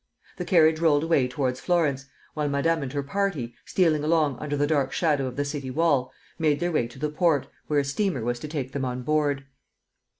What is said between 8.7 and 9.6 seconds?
them on board.